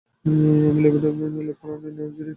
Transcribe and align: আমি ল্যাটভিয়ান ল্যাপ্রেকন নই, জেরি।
আমি 0.25 0.79
ল্যাটভিয়ান 0.83 1.33
ল্যাপ্রেকন 1.47 1.91
নই, 1.97 2.09
জেরি। 2.15 2.29